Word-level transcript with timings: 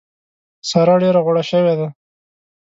سارا 0.69 0.95
ډېره 1.03 1.19
غوړه 1.25 1.43
شوې 1.51 1.73
ده. 1.79 1.87